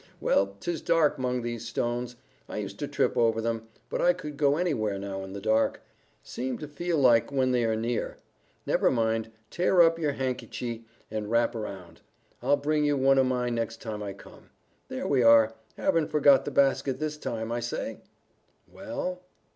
[0.19, 2.15] "Well, 'tis dark 'mong these stones.
[2.49, 5.83] I used to trip over them, but I could go anywhere now in the dark.
[6.23, 8.17] Seem to feel like when they are near.
[8.65, 12.01] Never mind, tear up yer hankychy and wrap round.
[12.41, 14.49] I'll bring you one o' mine next time I come.
[14.87, 15.53] There we are.
[15.77, 17.51] Haven't forgot the basket this time.
[17.51, 17.99] I say?"
[18.67, 19.21] "Well?"